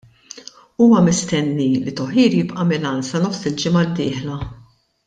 [0.79, 4.43] Huwa mistenni li Thohir jibqa' Milan sa nofs il-ġimgħa d-dieħla.